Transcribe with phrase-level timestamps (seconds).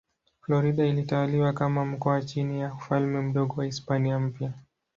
[0.41, 4.53] Florida ilitawaliwa kama mkoa chini ya Ufalme Mdogo wa Hispania Mpya.